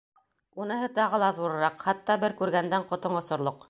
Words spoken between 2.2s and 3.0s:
бер күргәндән